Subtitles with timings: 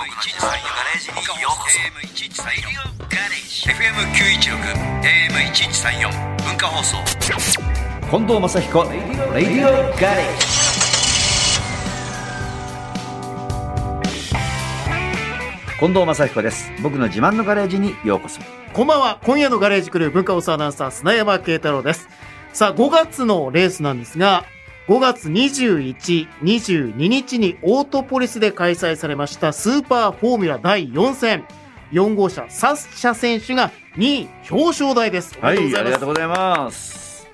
[0.00, 1.78] ガレージにようこそ
[3.68, 4.56] FM916
[5.02, 6.08] AM1134
[6.42, 6.96] 文化放送
[8.10, 10.46] 近藤正彦レディオガレージ
[15.78, 18.40] 近藤正彦です僕の自慢のガレージにようこそ
[18.72, 19.18] こんばんは。
[19.24, 22.08] 今夜のガレージクルー文化放送アナウンサー、砂山慶太郎です。
[22.52, 24.44] さあ、5月のレースなんですが、
[24.90, 31.44] 5月21、22日にオートポリスで開催されましたスーパーフォーミュラ第4戦。
[31.92, 35.38] 4号車、サッシャ選手が2位表彰台です。
[35.40, 36.02] おめでとうございます。
[36.02, 37.28] うございます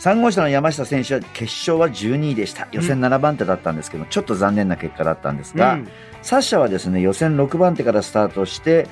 [0.00, 5.88] 3号車の山下選手は決勝は12位でした予選7番手だったんですけど、ちょっと残念な結果だったんですが、うん
[6.22, 8.88] サッシャはですね予選6番手からスタートして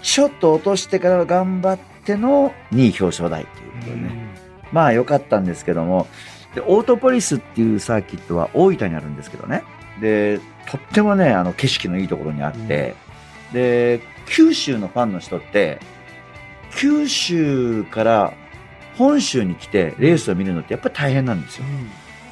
[0.00, 4.28] ちょっと落としてから頑張っての2位表彰台ということでね、
[4.70, 6.06] まあ良かったんですけども
[6.58, 9.62] でオートポリスっていうサーキットは大分にあるんですけどね。
[10.00, 12.94] でとってもねあの景色のいいところにあって、
[13.52, 15.78] で九州のファンの人って
[16.74, 18.34] 九州から
[18.96, 21.64] 本州に来てレースを見るのってやっぱり大変なんですよ。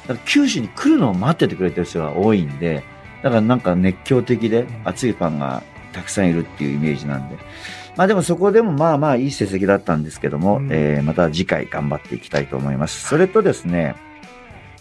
[0.07, 2.83] だから九州に来るのを待っててくれてる人が多いんで
[3.23, 7.37] だからなんか熱狂的で熱いファンがたくさんいるっていうイメージなんで。
[7.95, 10.67] まあでもそこでもまあまあいい成績だったんですけども、うん。
[10.69, 13.07] えーまた次回頑張っていきたいと思います。
[13.07, 13.95] それとですね、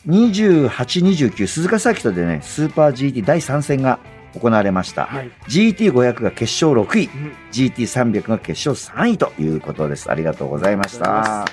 [0.07, 3.99] 28、29、鈴鹿サーキットでね、スーパー GT 第3戦が
[4.39, 5.07] 行われました。
[5.07, 5.31] はい。
[5.49, 10.11] GT500 が決勝6位、うん GT300 が決勝3位ということです。
[10.11, 11.45] ありがとうございました。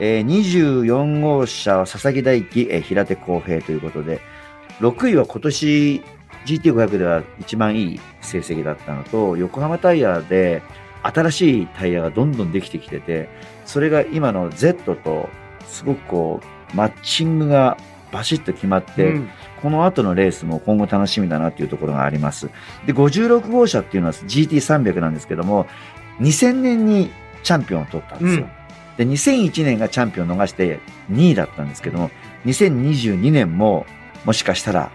[0.00, 4.20] えー24号車は佐々木大輝、えー平手康平ということで、
[4.80, 6.02] 6位は今年
[6.46, 10.62] GT500 では一番いい成績だったのと、横浜タイヤで
[11.02, 13.28] 新しいタイヤがどんどんできてきてて、
[13.64, 15.28] それが今の Z と
[15.66, 17.76] すごくこう、マッチングが
[18.12, 19.30] バシッと決まって、うん
[19.62, 22.48] この後のレースも今後楽しみだなっていうところがあります。
[22.86, 25.66] で、56号車っていうのは GT300 なんですけども、
[26.20, 27.10] 2000年に
[27.42, 28.48] チャンピオンを取ったんですよ。
[28.96, 32.10] で、2001年がチャンピオンを逃して2位だったんですけども、
[32.46, 33.86] 2022年も
[34.24, 34.90] もしかしたら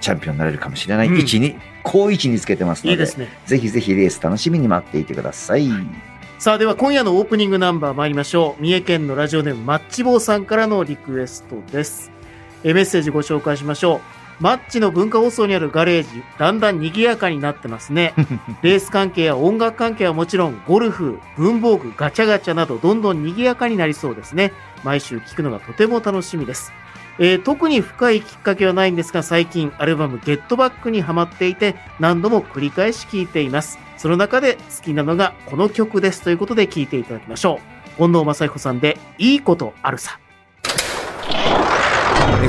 [0.00, 3.28] チャンピオンになれるかもしれないうん位置に、好位置につけてますので、いいですね。
[3.46, 5.68] ぜひぜひレース楽しみに待っていてください。
[6.42, 8.60] さあ、では今夜のオープニングナンバー参りましょう。
[8.60, 12.10] 三重県のラジオネームマッチ坊さんからのリクエストです。
[12.64, 14.00] えメッセージご紹介しましょ
[14.40, 14.42] う。
[14.42, 16.08] マッチの文化放送にあるガレージ、
[16.40, 18.12] だんだん賑やかになってますね。
[18.62, 24.52] レース関係や音楽関係はもちろん、ゴルフ、文房具、ガチャガチャなど、どんどん賑やかになりそうですね。
[24.82, 26.72] 毎週聞くのがとても楽しみです。
[27.18, 33.78] えー特に深いきっかけはないんですが、最近アルバムゲットバックにハマっていて、何度も繰り返し聴いています。
[33.96, 37.60] その中で好きなのがこの曲ですということで聴いていただきましょ
[37.96, 37.96] う。
[37.98, 40.18] 近藤正彦さんで、いいことあるさ。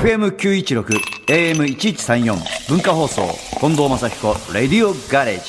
[0.01, 0.83] FM916、
[1.27, 3.21] AM1134、文化放送、
[3.59, 5.43] 近藤正彦、レディオガレージ。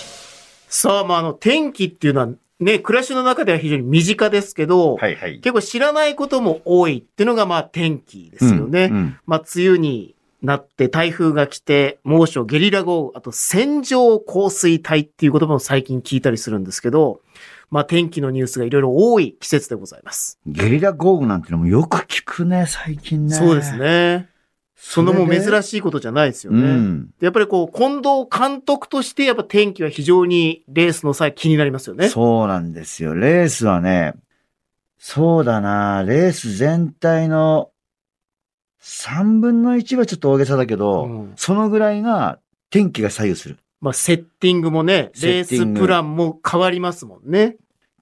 [0.68, 2.28] さあ、まあ、あの、天気っていうのは
[2.60, 5.40] ね、暮らしの中では非常に身近ですけど、はいはい。
[5.40, 8.84] 結構知らないことも多いっていうのがまあ天気ですよね。
[8.84, 17.20] うんうんまあ梅雨になって台風が来て猛暑、ゲリラ豪雨、あと線状降水帯っていう言葉も最近聞いたりするんですけど、
[17.70, 20.38] まあ天気のニュースがいろいろ多い季節でございます。
[20.46, 23.34] ゲリラ豪雨なんてのもよく聞くね、最近ね。
[23.34, 23.76] そうです。
[23.76, 24.28] ね。
[24.86, 26.60] そのもう珍ししいことじゃないですよいね。
[26.60, 27.06] うん。
[27.18, 32.10] でやっぱりこう、近藤監督としてやっぱ天気は非常にレースの際気になりますよね。
[32.10, 33.14] そうなんですよ。
[33.14, 34.12] レースはね、
[34.98, 37.70] そうだな、レース全体の
[38.82, 43.56] 3分の1はちょっと大げさだけど、うんそのぐらいが天気が左右する。
[43.80, 47.56] まあセッティングもね、レースプランも変わりますもんね。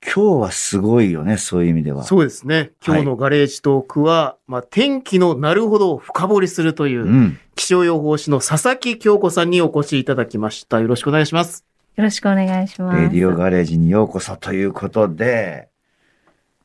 [0.04, 2.02] 今日はすごいよね、そういう意味では。
[2.02, 2.72] そうですね。
[2.84, 7.38] 今日のガレージトークは、まあ、天気のなるほどを深掘りするというう、ん。
[7.54, 10.80] 気象予報士の佐々木京子さんにお越しいただきました。
[10.80, 11.64] よろしくお願いします。
[11.96, 13.00] よろしくお願いします。
[13.00, 15.68] レディオガレージにようこそということで、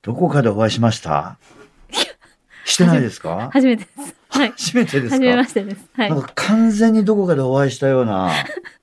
[0.01, 1.37] どこかでお会いしました？
[2.65, 3.49] してないですか？
[3.53, 4.15] 初めてです。
[4.29, 4.49] はい。
[4.57, 5.15] 初めてですか？
[5.17, 5.89] 初めましてです。
[5.93, 6.21] はいなん。
[6.21, 8.31] か完全にどこかでお会いしたような、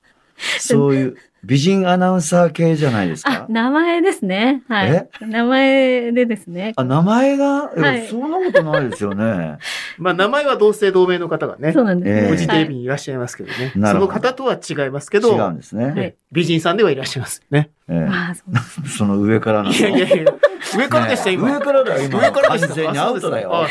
[0.59, 3.45] そういう美人アナウンサー系じゃないですあか、。
[3.49, 4.63] 名前ですね。
[4.67, 5.09] はい。
[5.21, 6.73] 名前でですね。
[6.75, 9.57] あ、名前が、はいそんなことないですよね。
[9.99, 12.21] まあ、名前は同姓同名の方がねそう、なんですね。
[12.23, 13.71] ええフジテレビはいにいらっしゃいますけどね。
[13.75, 15.93] なるほどその方とは違いますけど、違うんですね。
[15.95, 17.69] え美人さんではいらっしゃいますね。
[17.87, 19.75] えああ、そ その上からなの。
[19.75, 20.33] いやいやいや、
[20.77, 21.53] 上からでした、今。
[21.55, 22.19] 上からだよ、今。
[22.19, 23.67] 上からでした完全にアウトだよあ。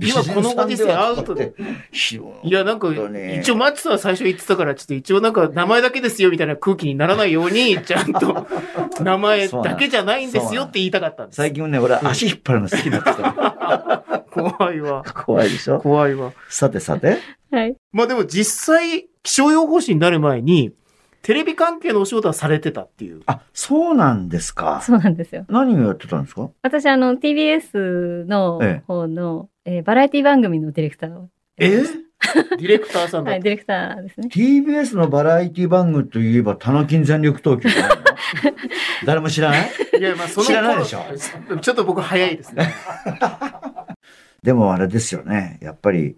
[0.00, 1.54] 今このご時世アウトで。
[2.42, 8.46] いや、なんか、一応マッチさんは最初言ってたから、ちょっと一応なんか名前だけですよみたいな空気にならないように、 ちゃんと
[9.00, 11.36] 名前だけじゃないんですよって言いたかったんです。
[11.36, 14.24] 最近ね、俺足引っ張るの好きになってた。
[14.30, 15.04] 怖いわ。
[15.24, 15.78] 怖いでしょ？
[15.78, 16.32] 怖いわ。
[16.48, 17.18] さてさて。
[17.52, 17.76] はい。
[17.92, 20.72] まあでも実際、気象予報士になる前に、
[21.24, 23.22] テレビ関係のお仕事はされてたっていう。
[23.24, 24.82] あ、そうなんですか。
[24.82, 25.46] そうなんですよ。
[25.48, 26.50] 何をやってたんですか？
[26.62, 31.30] 私、あの、TBS のええ方の、えーバラエティ番組のディレクターを。
[31.56, 31.70] え？
[31.70, 33.40] ディレクターさんだはい。
[33.40, 34.28] ディレクターですね。
[34.30, 38.04] TBS のバラエティ番組といえば、タナキン全力投球じゃないの
[39.06, 39.70] 誰も知らない？
[39.98, 41.56] いや、まあ、その知らないでしょょ。
[41.58, 42.74] ちょっと僕早いですね。
[44.42, 45.58] でもあれですよね。
[45.62, 46.16] やっぱり、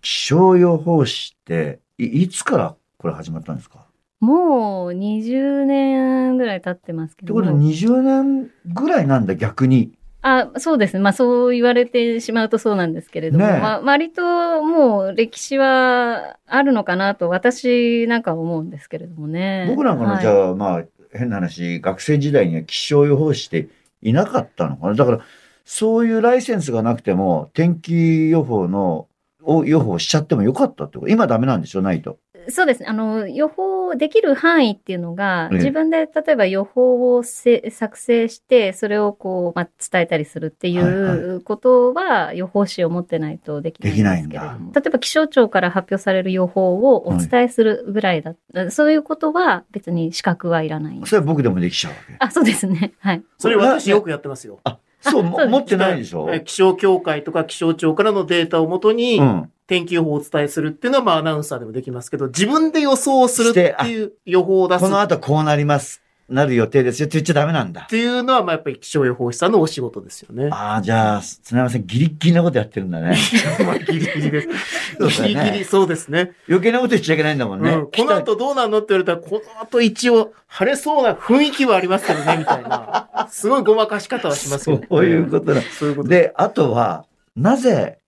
[0.00, 3.86] 気象予報士って、いいつからこれ始まったんですか？
[4.20, 7.40] もう20年ぐらい経ってますけども。
[7.40, 9.92] ってことは20年ぐらいなんだ、逆に。
[10.22, 11.00] あ、そうですね。
[11.00, 19.66] まあそう言われてしまうとそうなんですけれども、ねえまあ割ともう歴史はあるのかなと私なんかは思うんですけれどもね。
[19.68, 23.68] 僕なんかの、はいじゃあ、まあ、変な話、学生時代には気象予報士って
[24.02, 25.20] いなかったのかなだから、
[25.64, 29.06] そういうライセンスがなくても、天気予報の、
[29.44, 32.18] を予報しちゃってもよかったってこと今ダメなんでしょないと。
[32.50, 32.86] そうですね。
[32.88, 44.72] あの、予報できる範囲っていうのが、ええ自分で例えば予報をせ作成して、それをこう、まあ、伝えたりするっていはいはうことは、予報士を持ってないとできないんですけれども。
[44.74, 48.34] 例えば気象庁から発表される予報をお伝えするぐらいだ、
[48.70, 51.00] そういうことは別に資格はいらない。
[51.04, 52.16] それは僕でもできちゃうわけ。
[52.18, 52.92] あ、そうですね。
[53.00, 53.22] はい。
[53.38, 54.60] それ私よくやってますよ。
[55.00, 56.28] そう、そう持ってないでしょ？
[56.32, 59.52] え気象協会とか気象庁からのデータをもとに、うん。
[59.68, 66.02] 天気予報をお伝えするっていうのは、まあアナウンサーでもできますけど、自分で予想するっていう予報を出すこのっ後こうなります。
[66.28, 67.86] なる予定ですよって言っちゃダメなんだ。
[67.88, 70.48] ていうのは、まあやっぱり気象予報士さんのお仕事ですよね。
[70.52, 73.16] ああ、じゃあ、綱山さんギリッギリなことやってるんだね。
[73.64, 74.48] まあギリギリです。
[75.22, 76.32] ギリギリそうですね。
[76.48, 77.70] 余計なこと言っちゃいけないんだもんね。
[77.70, 83.08] うん、この後どうなんのって言われたら、この後一応晴れそうな雰囲気はありますけどね、みたいな。
[83.30, 85.60] すごいごまかし方はしますけど、そういうことだ。
[85.62, 87.04] そういうことで、あとは、
[87.36, 87.98] なぜ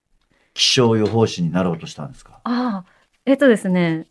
[0.60, 2.38] 気象予報士になろうとしたんですか？
[2.44, 2.90] ああ、
[3.24, 4.06] えっとですね。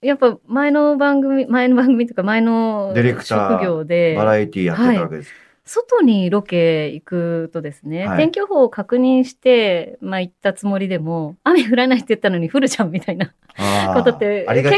[0.00, 5.32] やっぱ前の番組、前の番組とか前のディレクター職業で、バラエティやってたわけです。
[5.72, 13.32] 外にロケ行くとですね、はい天気予報を確認して、まあ行ったつもりでも、雨降らないって言ったのに降るじゃんみたいな
[13.94, 14.44] ことって。
[14.46, 14.74] 結構ありがあ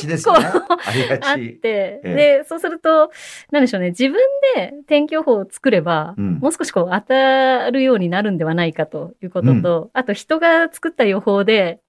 [1.34, 1.54] っち。
[1.56, 3.10] て、えで、そうすると、
[3.50, 4.14] なんでしょうね、自分
[4.54, 11.80] で天気予報を作れば、うんもう少しこう当たるようになるんではないかということと、あと人が作った予報で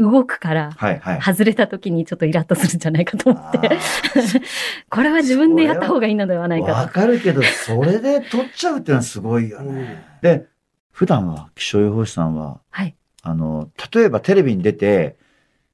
[0.00, 1.20] 動くから、はいはい。
[1.22, 3.70] 外れた時にちょっとイラッとするんじゃないかと思って、あ
[4.90, 6.92] これは自分でやった方がいいのではないーわかと。
[7.00, 10.02] かるけど、それで取っちゃうっていうのはすごいよね。
[10.22, 10.46] で、
[10.90, 12.94] 普段は気象予報士さんは、はい。
[13.22, 15.16] あの、例えばテレビに出て、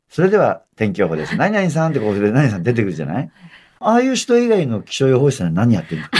[0.08, 1.36] それでは天気予報です。
[1.36, 3.30] 何々さんってことで何々さん出てくるじゃない？
[3.78, 6.02] ああいう人以外の気象予報士さんは何やってる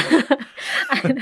[1.05, 1.15] の？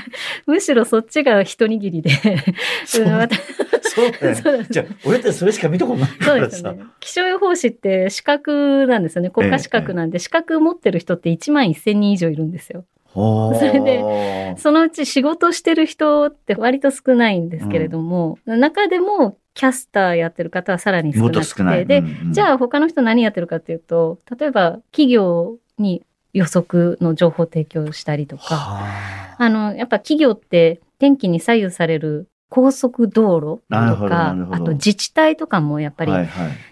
[0.45, 2.11] むしろそっちが一握りで、
[2.85, 3.29] そうだよね。
[3.83, 6.73] そうなんですじゃあ、俺ってそれしか見たことないからさ。
[6.73, 6.83] ね。
[6.99, 9.29] 気象予報士って資格なんですよね。
[9.29, 12.85] 国家資格なんで、資格持ってる人って1万1000人以上いるんですよ。
[13.13, 21.85] それでそのうち仕事してる人って割と少ないんですけれども、中でもキャスターやってる方はさらに少もなくて。
[21.85, 26.03] で、うんうんじゃあ他の人何やってるかっていうと、例えば企業に
[26.35, 36.11] 予測の情報提供したりとか、はあの、やっぱ企業って天気に左右される高速道路とかあと自治体とかもやっぱり。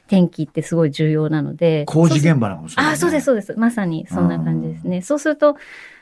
[0.07, 1.85] 天気ってすごい重要なので。
[1.87, 3.55] 工事現場なんかもそねあ、そうです、そうです。
[3.57, 5.01] まさにそんな感じですね。
[5.01, 5.55] そうすると、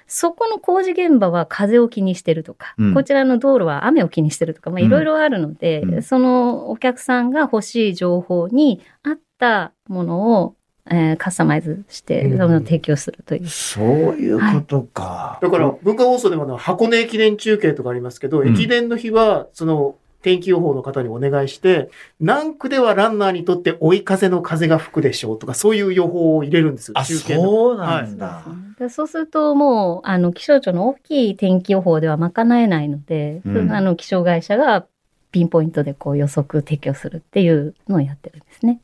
[0.07, 10.55] そこの工事現場は風を気にしてるとか、うんこちらの道路は雨を気にしてるとか、まあうんいろいろあるので、うんそのお客さんが欲しい情報に合ったものを、
[10.91, 13.47] えーカスタマイズして、うんその提供するという。
[13.47, 15.39] そういうことか。
[15.41, 27.41] だから、文化放送でもあの箱根駅伝中継とかありますけど、うん駅伝の日は、その、天気予報の方にお願いして、何区ではランナーにとって追い風の風が吹くでしょうとか、そういう予報を入れるんですよ、あ、中継の。
[27.43, 28.43] そうなんだ。
[28.77, 34.85] でそうするともう、あの、気象庁の大きい天気予報では賄えないので、うんあの、気象会社が
[35.31, 38.79] ピンポイントでこう予測提供するっていうのをやってるんですね。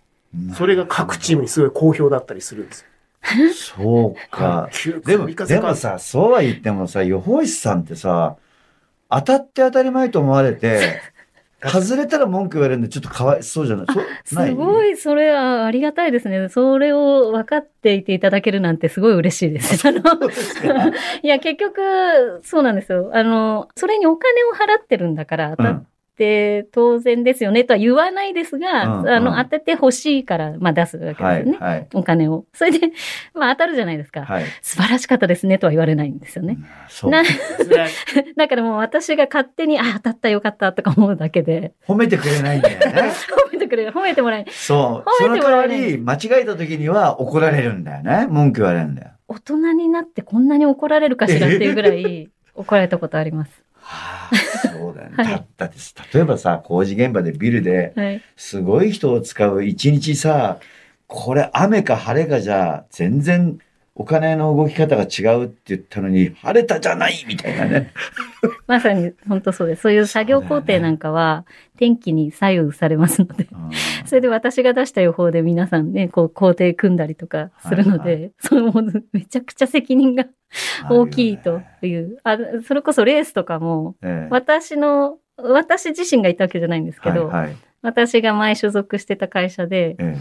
[0.56, 2.88] それが各チームにすごい好評だったりするんですよ。
[3.54, 4.70] そうか。
[4.72, 8.36] 急でも、でもさ、そうは言ってもさ、予報士さんってさ、
[9.10, 11.02] 当たって当たり前と思われて、
[11.60, 13.86] 外れたら文句言われるんで、ちょっとかわいそうじゃない？
[13.88, 14.06] そう
[14.36, 14.50] ない？
[14.52, 16.50] すごい、それはありがたいですね。
[16.50, 19.82] それを分かっていていただけるなんてすごい嬉しいです。
[19.90, 20.00] あの
[21.24, 21.82] いや、結局、
[22.44, 23.10] そうなんですよ。
[23.12, 25.84] あの、それにお金を払ってるんだから、当たっ
[26.18, 31.66] て当然ですよねとは言わないですが、うんうんあの、当ててほしいから、まあ出すわけはい、ですよね。
[31.66, 32.46] はい、お金を。
[32.54, 32.92] それで、
[33.34, 34.26] まあ当たるじゃないですか。
[34.26, 34.46] はい。
[34.62, 36.58] 素晴らしかったですねとは言われないんですよね。
[36.90, 37.12] そう。
[37.12, 37.90] な辛い
[38.36, 42.86] だからもう私が勝手に、あ、当たったよかったとか思うだけで、褒めてくれないんだよね。
[43.50, 44.52] 褒めてくれる、褒めてもらえない。
[44.52, 45.26] そう。
[45.26, 48.28] 褒めてもらえないり、間違えた時には怒られるんだよね。
[48.30, 49.10] 文句言われるんだよ。
[49.28, 53.67] 大人になってこんなに怒られるかしらっていうぐらい怒られたことあります。
[53.88, 55.16] はあ、そうだよね。
[55.18, 55.78] はいだだって、
[56.14, 58.22] 例えばさ、工事現場でビルで、はい。
[58.36, 60.60] すごい人を使う一日さ、
[61.08, 63.60] これ雨か晴れかじゃ、全然
[64.00, 67.92] お金の動き方が違うって言ったのに、晴れたじゃないみたいなね。
[68.68, 69.82] まさに本当そうです。
[69.82, 71.46] そういう作業工程なんかは
[71.78, 73.48] 天気に左右されますので。
[73.52, 73.72] うん
[74.06, 80.28] それで私が出した予報で皆さんね、こう工程組んだりとかするので、はいそのもうめちゃくちゃ責任が
[80.90, 82.18] 大きいという。
[82.24, 87.56] あそれこそレースとかも、ええ私の、私自身がいたわけじゃないんですけど、はいはい。
[87.82, 90.18] 私が前所属してた会社で、え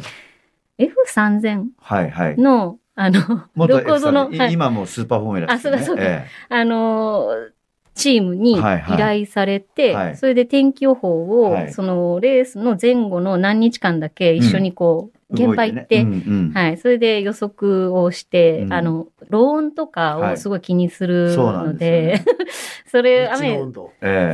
[0.79, 2.37] え F3000 はいはい。
[2.37, 3.21] の、あの、
[3.55, 4.53] 元どこぞの、F さんはい。
[4.53, 5.83] 今もうスーパーフォーミュラですよね。
[5.83, 6.25] あそうだそうだ。
[6.25, 7.51] えあのー、
[7.95, 8.99] チームに依はいはい。
[8.99, 10.17] 頼されて、はい。
[10.17, 11.73] それで天気予報を、はい。
[11.73, 16.25] そのレースの前後の何日間だけ一緒にこう、え現場行って、動いてね。
[16.27, 16.53] うんうん。
[16.55, 16.79] はい。
[16.79, 18.73] それで予測をして、うん。
[18.73, 22.25] あの、ローンとかをすごい気にするそうなんのでで、
[22.91, 23.59] それ、雨、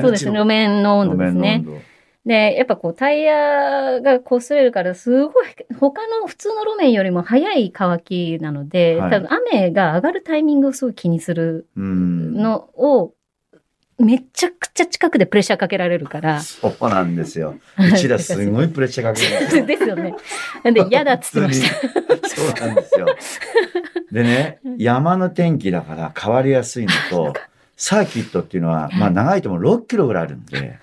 [0.00, 1.62] そうですね、路面の温度ですね。
[1.64, 1.64] 路。
[1.64, 1.83] 面の温
[2.25, 5.47] で、やっぱこう、タイヤが擦れるから、すごい、
[5.81, 11.67] 他の普通の路面よりも早い乾きなので、はい多分雨が上がるタイミングをすごい気にする。
[11.76, 13.14] のを、
[13.99, 16.41] めちゃくちゃ近くでプレッシャーかけられるから。
[16.41, 17.57] そうなんですよ。
[17.79, 19.67] うちらすごいプレッシャーかけるんですよ。
[19.67, 20.14] ですよね。
[20.64, 21.88] なんで嫌だっつってました。
[22.29, 23.07] そうなんですよ。
[24.12, 27.33] でね、山の天気だから変わりやすいのと、
[27.76, 30.79] サーキットっていうのは、まあ長いとも6キロぐらいあるんで、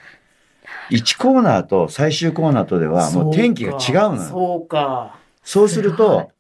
[0.92, 4.30] 1コーナーと最終コーナーとではもう天気が違うのよ。
[4.30, 5.16] そうか。
[5.44, 6.32] そうすると、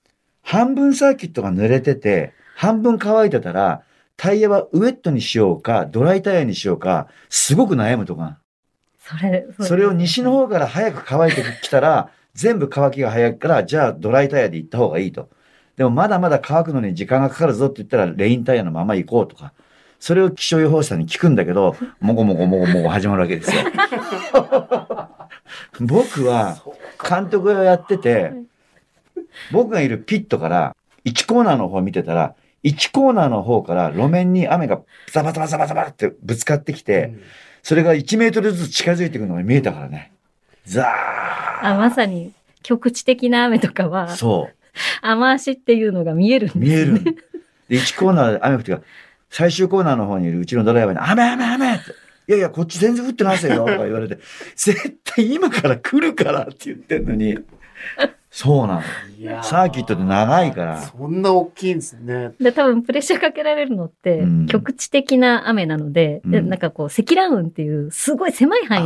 [0.41, 3.83] 半分サーキットが濡れてて、半分乾いてたら、
[4.17, 8.39] タイヤはウェットにしようか、ドライタイヤにしようか、すごく悩むとか。
[8.99, 15.29] それ、それを西の方から早く乾いてきたら、全部乾きが早いから、じゃあドライタイヤで行った方がいいと。
[15.77, 19.53] でもまだまだ乾くのに時間がかかるぞって言ったら、レインタイヤのまま行こうとか。
[19.99, 23.61] それを気象予報士さんに聞くんだけど、 もごもごもごもご始まるわけですよ。
[25.81, 26.57] 僕は
[27.07, 28.33] 監督をやってて、
[29.51, 30.75] 僕がいるピットから
[31.05, 37.13] 1コーナーの方を見てたら、1コーナーの方から路面に雨がザバザバザバザバってぶつかってきて、
[37.63, 40.11] それが1メートルずつ近づいてくるのが見えたからね。
[40.65, 40.87] ザ
[41.61, 44.49] あ、まさに局地的な雨とかーは、そ
[45.01, 46.67] 雨足っていうのが見えるんですう、ね。
[46.67, 47.03] 見えるん。
[47.03, 47.15] で、
[47.69, 48.83] 1コーナーで雨降ってから、
[49.29, 51.91] 最終コーナーの方にいるうちのドライバーに、雨雨雨って。
[52.29, 54.19] いやいや、こっち全然降ってますよ、とか言われて、
[54.55, 57.39] 絶対今から来るからって言ってんのに、
[58.31, 58.81] そうなの。
[59.43, 62.31] サーキットって長いからそんな大きいんですね。
[62.39, 68.85] で、多分プレッシャーかけられるのってうん、局地的な雨なので、でうんなんかこう、積乱雲っていう、すごい狭い範囲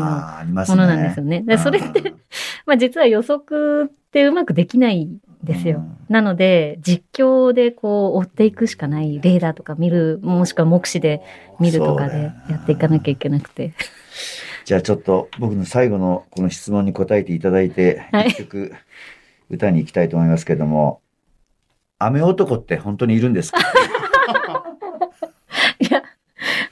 [0.54, 1.44] のものなんですよね。
[1.46, 2.14] でそれって、
[2.66, 5.78] まあ実は予測ってうまくできないんですよ。
[5.78, 11.24] うんなので、実況でこう追っていくしかない、レーダーとか見る、もしくは目視で
[11.60, 13.74] 見るとかでやっていかなきゃいけなくて。
[14.66, 18.74] じゃあちょっと僕の最後のこの質問に答えていただいて、はい一曲
[19.50, 21.02] 歌に行きたいと思いますけども、
[21.98, 23.60] 雨男って本当にいるんですか？
[25.80, 26.04] いや、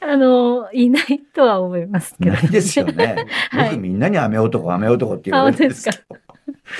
[0.02, 3.26] あの、いないとは思いますけど、ないですよね。
[3.50, 6.18] はい僕みんなに雨男、雨男って言われるんですけど。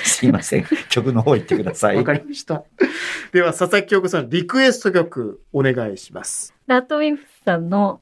[0.04, 0.66] すいません。
[0.88, 1.96] 曲の方行ってください。
[1.96, 2.64] わかりました。
[3.32, 6.54] では、佐々木京子さん、リクエスト曲、お願いします。
[6.66, 8.00] ラッドウィンプスさんの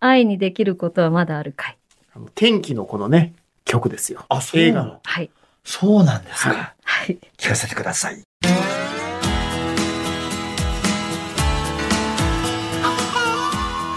[0.00, 1.78] 愛にできることはまだあるかい。
[2.14, 3.34] あの天気のこのね、
[3.64, 4.24] 曲ですよ。
[4.28, 5.00] あそう映画の。
[5.02, 5.30] はい。
[5.64, 6.50] そうなんですか。
[6.50, 7.18] ははい。
[7.38, 8.22] 聞かせてください。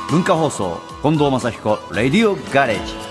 [0.09, 3.04] 文化放送近藤正彦レディオガレージ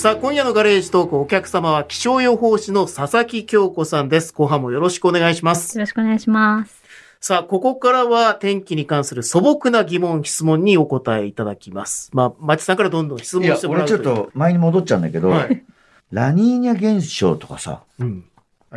[0.00, 4.32] さあ、今夜のガレージトーク、お客様は気象予報士の佐々木京子さんです。
[4.32, 5.76] 後半もよろしくお願いします。
[5.76, 6.82] よろしくお願いします。
[7.20, 12.10] さあ、ここからは天気に関する素朴な疑問、質問にお答えいただきます。
[12.14, 15.62] まあ、町さんからどんどん質いや問して、もら俺ちょっうと前に戻っちゃうんだけど、はい。
[16.10, 18.24] ラニーニャ現象とかさ、うん。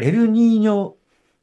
[0.01, 0.91] エルニーニョ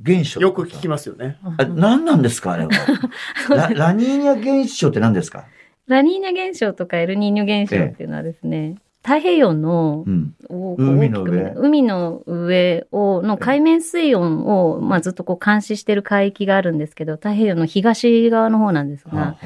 [0.03, 1.39] 現象よく聞きますよね。
[1.57, 2.71] あ何なんですかあれは？
[3.49, 5.47] ララニーニャ現象って何ですか？
[5.87, 10.35] ラニーニャ現象とかエルニーニョ現象っていうのはですね、太平洋のうん。
[10.49, 19.37] を海の上海の上を、の海面水温を、まあ、ずっとこう監視してる海域があるんですけど、太平洋の東側の方なんですが、はあ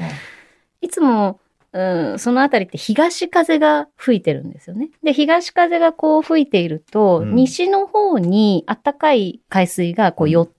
[0.81, 1.39] いつも、
[1.71, 4.89] うん、そのあたりって東風が吹いてるんですよね。
[5.03, 10.54] で、東風がこう吹いていると、うん西の方に暖かい海水がこう寄って、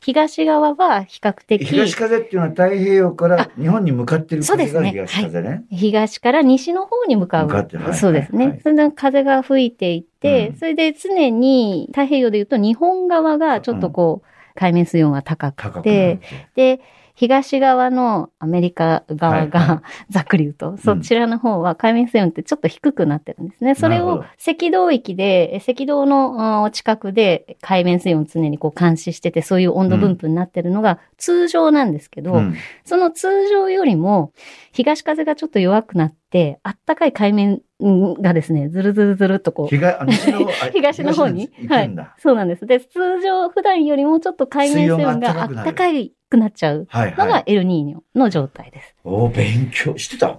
[0.00, 5.06] 東側は比較的、東風っていうのは太平洋から日本に向かってる風がそうですね。
[5.06, 5.64] 東風ね。
[5.70, 7.46] 東から西の方に向かう。
[7.46, 8.48] 向かってはいそうですね。
[8.48, 8.60] はい。
[8.62, 10.56] それで風が吹いていて、うん。
[10.56, 16.18] それで常に太平洋で言うと日本側がちょっとこう、海面水温が高くて、
[16.54, 16.80] で、
[17.16, 23.74] 東側のアメリカ側が、はいは ざっくり言うと、そちらの方は海面水温ってちょっと低くなってるんですね。
[23.74, 32.54] それを赤道域で、え赤道のうん近くで海面水温を常にこう監視してて、そういう温度分布になってるのが通常なんですけど、うん。
[32.84, 34.32] その通常よりも
[34.72, 36.25] 東風がちょっと弱くなって、
[36.62, 39.96] あったかい海面がですね、ずるずるずるっとこう、東
[40.30, 42.14] の 東の方に東行くんだ。
[42.18, 42.66] そうなんです。
[42.66, 45.84] で、通常普段よりもちょっと海面水温があったか
[46.28, 47.26] くなっちゃうはいはい。
[47.26, 48.96] のがエルニーニョの状態です。
[49.04, 50.38] お勉強してた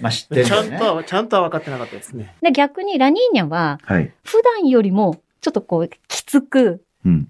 [0.00, 0.62] まあ知ってるちゃ。
[0.62, 2.34] んとは、ちゃんとは分かってなかったですね。
[2.42, 4.12] で、逆にラニーニャははい。
[4.24, 6.80] 普段よりもちょっとこうきつくうん。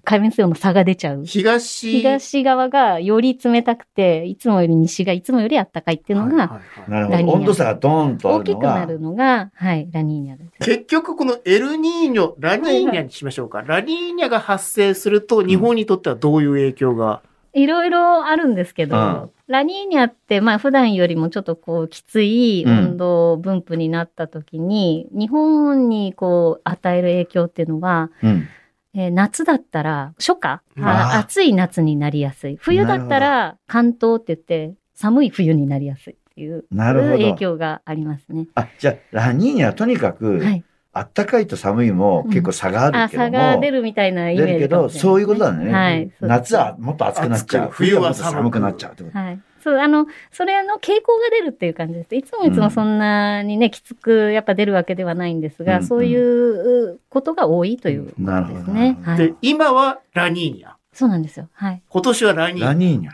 [0.03, 1.25] 海面水温の差が出ちゃう。
[1.25, 7.37] 東、東側がより冷たくて、いつもより西がいつもより暖かいっていうのがはいはいはいなるほど。
[7.39, 8.99] 温度差がドーンとあ大るのがきくなる。
[8.99, 10.51] のが、はい、ラニーニャです。
[10.59, 13.61] 結局このエルニーニョ、ラニーニャにしましょうか。
[13.61, 17.21] ラニーニャが発生すると日本にとってはどういう影響が、
[17.53, 28.47] いろいろあるんですけど、うんラニーニャって、まあ普段よりもちょっとこうきつい温度分布になった時に、日本にこう与える影響っていうのは、うん。
[28.95, 32.57] えー夏だったら初夏、うんあ暑い夏になりやすい。
[32.61, 38.47] 冬だったら関東って言って寒い冬になりやすいっていうなるほど影響がありますね。
[38.55, 40.63] あ、じゃあ、ラニーニャはとにかく、はい。
[40.95, 43.31] あったかいと寒いも結構差がああ、るけども。
[43.31, 45.71] 差が出るみたいなイメージ出るけど、そういうことだね。
[45.73, 46.11] はい。
[46.21, 47.69] 夏はもっと暑くなっちゃう。
[47.71, 49.17] 冬はもっと寒くなっちゃうってこと。
[49.17, 49.39] はい。
[49.63, 52.15] そう、あの、それの傾向が出るっていう感じです。
[52.15, 58.97] いつもいつもそんなにね、きつくやっぱ出るわけではないんですが、うんそういうことが多いということなるほどですね。
[59.03, 60.71] はい。、今はラニーニャ。
[60.91, 61.47] そうなんですよ。
[61.53, 61.81] はい。
[61.87, 62.65] 今年はラニーニャ。
[62.65, 63.11] ラニーニャ。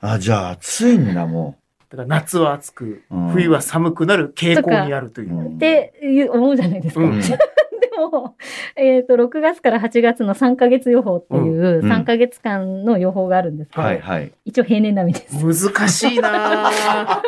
[0.00, 1.56] あ、じゃあ暑いんだ、も
[1.90, 5.42] だから夏は暑く、うん冬は寒くなる傾向にあるというう。
[5.50, 7.02] んっていう思うじゃないですか。
[7.02, 7.24] うんで
[8.08, 8.36] も、
[8.76, 14.32] えっ、と、6月から8月の3ヶ月予報っていううん3ヶ月間の予報があるんですけど、はいはい。
[14.44, 15.70] 一応平年並みです。
[15.70, 17.20] 難しいなぁ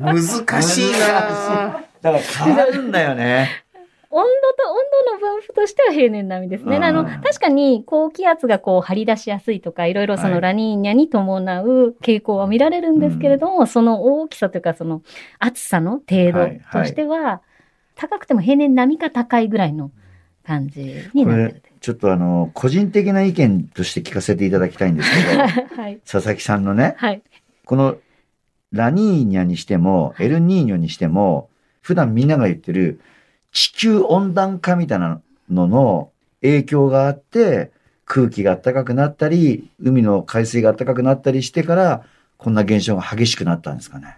[0.00, 3.48] 難しいなぁだから変わるんだよね。
[4.12, 6.78] 温度と、温度の分布としては平年並みですね。
[6.78, 15.02] うんあの、確かに高気圧がこう張り出しやすいとか、いろいろそはいのラニーニャに伴う傾向は見られるんですけれども、その大きさというか、その
[15.38, 17.40] 暑さの程度としては、
[18.00, 19.90] 高くても平年並みか高いぐらいの
[20.42, 20.80] 感じ
[21.12, 26.00] にこなってるれ、ちょっとあの、個人的な意見として聞かせていただきたいんですけど、 はい。
[26.10, 27.22] 佐々木さんのね、はい。
[27.66, 27.98] この
[28.72, 31.50] ラニーニャにしても、エルニーニョにしても、
[31.82, 33.00] 普段みんなが言ってる
[33.52, 36.10] 地球温暖化みたいなのの
[36.40, 37.70] 影響があって、
[38.06, 42.04] 空気が暖かくなったり、海の海水が暖かくなったりしてから、
[42.38, 44.16] こんな現象が激しくなったんですかね。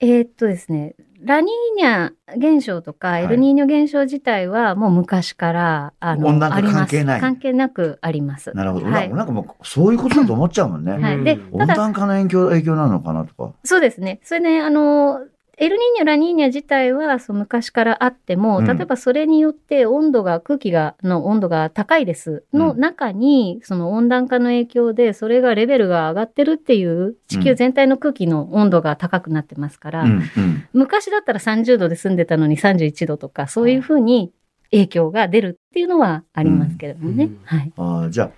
[0.00, 8.52] えーっとですね、ラニーニャ現象とかいエルニーニョ現象自体はもう昔から、あの、温暖化関係ない関係なくあります。
[8.54, 8.86] なるほど。
[8.86, 10.92] はいななんかもう、そういうことだと思っちゃうもんね。
[10.92, 11.24] はい。
[11.24, 13.52] で、温暖化の影響、影響なのかなとか。
[13.64, 14.20] そうですね。
[14.22, 15.20] それね、あの、
[15.60, 30.68] エルニーニョ、ラニーニャ自体はそう昔からあっても、うん例えばそれによって温度が、空気が、の温度が高いですのうん中に、その温暖化の影響で、それがレベルが上がってるっていう、地球全体の空気の温度が高くなってますから、うん、うん。
[30.72, 34.32] 昔だったら30度で住んでたのに31度とか、そういうふうに
[34.70, 37.24] 影響が出るっていうのはありますけれどもね。
[37.24, 37.72] うんはい。
[37.76, 38.30] ああ、じゃあ、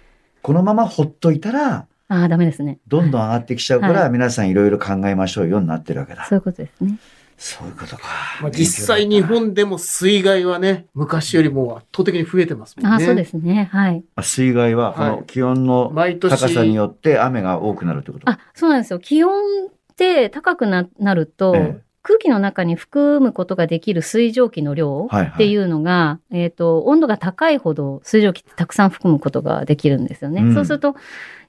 [0.42, 2.80] このままほっといたら、ああ、ダメですね。
[2.88, 6.26] どんどん上がってきちゃうから、はい皆さんいろいろ考えましょうようになってるわけだ。
[6.26, 6.98] そういうことですね。
[7.38, 8.02] そういうことか。
[8.42, 12.90] まあ、実際日本でも水害はね、昔よりも圧倒的に増えてますもんね。
[12.90, 13.70] ああ、そうですね。
[13.72, 14.04] はい。
[14.16, 16.30] あ水害は、こはいの気温の毎年。
[16.32, 18.28] 高さによって雨が多くなるってこと？
[18.28, 18.98] あ、そうなんですよ。
[18.98, 30.40] 気温って高くななると、ええ空気の中に含むことができる水蒸気の量はいはいっていうのが、えっ、と、温度が高いほど水蒸気ってたくさん含むことができるんですよね。
[30.40, 30.96] うんそうすると、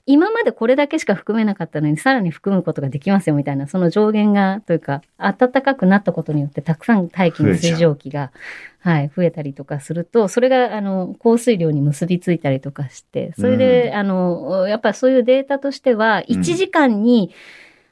[0.05, 8.31] 今までこれだけしか含めなかったのに、さらに含むことができますよみたいな、その上限が、というか、暖かくなったことによって、たくさん大気の水蒸気が、
[8.79, 13.95] はい、増えたりとかすると、それが、あの、降水量に結びついたりとかして、それで、うん。
[13.95, 17.31] あの、やっぱそういうデータとしては、1時間に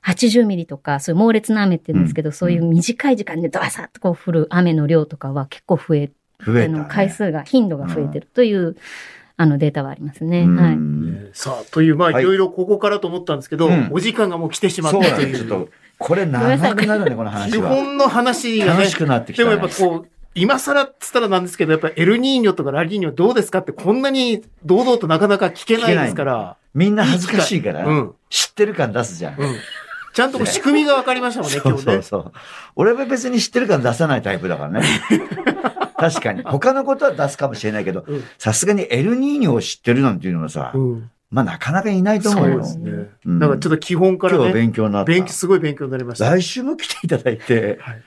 [0.02, 2.34] 80ミリとか、そういう猛烈な雨って言うんですけど、うん。
[2.34, 6.12] そういう短い時間でドワサッとこう降る雨の量とかは結構増え
[6.44, 6.86] 増えた、ね。
[6.90, 8.76] 回数が、頻度が増えてるという、
[9.42, 10.42] あのデータはありますね。
[10.42, 10.76] うんはい。
[10.76, 14.94] ねさあ、という、まあ、はいいろいろここからと思ったんですけど、うんお時間がもう来てしまっ。
[14.94, 15.38] たという。
[15.38, 17.70] ちょっと、これ長くなるね、この話は。
[17.72, 19.50] 基本の話がね楽し、くなってきた、ね。
[19.52, 26.58] でもやっぱこう、今更っつったらなんですけど、やっぱりエルニーニョとかラニーニョどうですかってこんなに堂々となかなか聞けないですから。
[26.74, 28.16] みんな恥ずかしいから、うん。
[28.30, 29.40] 知ってる感出すじゃん。
[29.40, 29.56] うん。
[30.14, 31.94] ちゃんとこう仕組みが分かりましたもんね、そう今日ね。
[31.94, 32.32] そうそう。
[32.76, 34.82] 俺は別に知ってる感出さないタイプだからね。
[36.00, 36.42] 確かに。
[36.48, 41.10] 他のことは出すかもしれないけどうん、さすがにエルニーニョを知ってるなんていうのはさ、うん。
[41.32, 42.54] まあなかなかいないと思うよ。
[42.54, 43.10] そうですね。
[43.26, 45.12] うんだからちょっと基本から今日はね、勉強になった。
[45.12, 46.30] 勉強、すごい勉強になりました。
[46.30, 48.02] 来週も来ていただいて、はい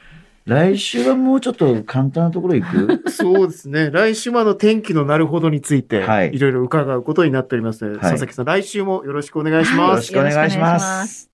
[0.45, 3.05] 来週はもうちょっと簡単なところ行く？
[3.13, 3.91] そうですね。
[3.93, 9.97] 来週もあの天気のなるほどについて、はいいろいろ伺うことになっておりますので、はい佐々木さん、来週もよろしくお願いしよます。
[9.99, 11.32] ろしくお願いよろくお願いします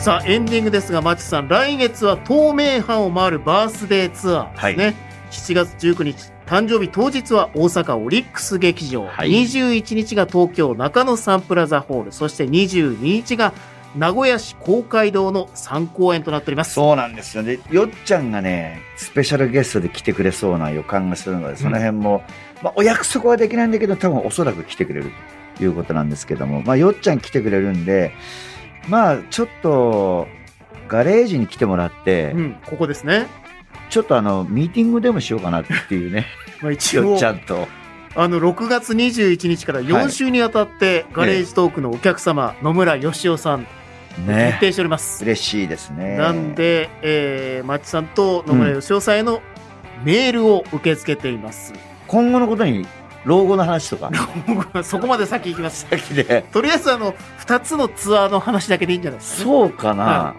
[0.00, 4.94] さあ、エンディングですが、マチさん、来月は東名阪を回るバースデーツアーですね。
[5.30, 13.52] 7月19日、誕生日当日は大阪オリックス劇場、はい21日が東京中野サンプラザホール、そして22日が
[13.94, 16.72] 名古屋市公会堂の3公演となっております。
[16.72, 17.58] そうなんですよね。
[17.70, 22.22] よっちゃんがね、スペシャルゲストで来てくれそうな予感がするので、その辺も、
[22.62, 25.12] まあ、お約束はできないんだけど、多分おそらく来てくれる
[25.58, 28.12] ということなんですけども、まあ、よっちゃん来てくれるんで、
[28.88, 30.26] まあ、ちょっと、
[30.88, 33.26] ガレージに来てもらって、うん、ここですね。
[33.90, 36.26] ちょっとあの、ミーティングでもしようかなっていうね、
[36.62, 37.68] まあ、一よ応っちゃんと。
[38.16, 43.66] あの、6月21日から4週にわたって、ガレージトークのお客様、野村義雄さん、
[44.16, 44.56] 決ね。
[44.60, 45.22] 定しております。
[45.24, 46.16] 嬉しいですね。
[46.16, 49.40] なんで、えー、マッチさんと野村義雄さんへの
[50.04, 51.72] メールを受け付けています。
[52.08, 52.86] 今後のことに、
[53.24, 54.10] 老後の話とか、
[54.82, 55.86] そこまで先行きます。
[55.90, 56.44] 先で。
[56.52, 57.14] とりあえず、あの、
[57.46, 59.44] 2つのツアーの話だけでいいんじゃないですか、ね。
[59.44, 60.34] そうかな、は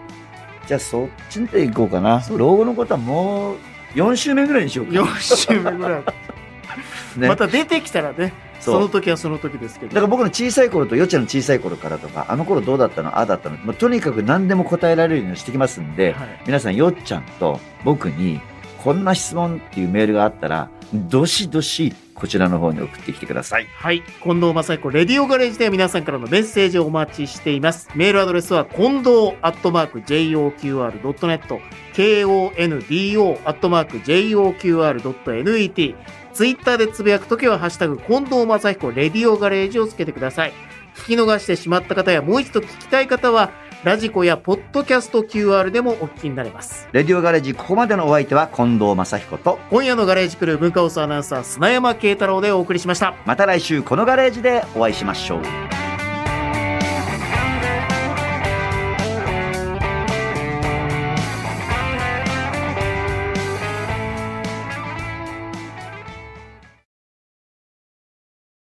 [0.66, 2.22] じゃあそっちで行こうかな。
[2.36, 3.56] 老後のことはもう
[3.94, 4.92] 4週目ぐらいにしようか。
[4.92, 6.02] 4週目ぐらい。
[7.16, 9.94] ね、また出てきたらね、その時はその時ですけど。
[9.94, 13.10] だから僕の小さい頃とよっちゃんの小さい頃からとか、あの頃どうだったの？
[13.10, 18.40] ああだったの、まあ、とにかく何でも答えられるようにしてきますんで、はい皆さんよっちゃんと僕に
[18.82, 23.66] こんな質問っていうメールがあったら、どしどしこちらの方に送ってきてください。
[23.74, 24.02] はい。
[24.22, 27.88] 近藤正彦、レディオガレージでは皆さんからのメッセージをお待ちしています。
[27.94, 31.60] メールアドレスは、近藤アットマーク JOQR.net、
[31.94, 35.94] KONDO アットマーク JOQR.net、
[36.32, 40.52] ツイッターでつぶやくときは、ハッシュタグ、近藤正彦、レディオガレージをつけてください。
[40.94, 43.50] 聞き逃してしまった方や、もう一度聞きたい方は、
[43.84, 46.88] ラジコやポッドキャスト QR でもお聞きになれます。
[46.92, 53.16] レディオガレージ、ここまでのお相手は近藤正彦と、今夜のガレージクルー文化放送アナウンサー、砂山慶太郎でお送りしました。
[53.26, 55.81] また来週このガレージでお会いしましょう。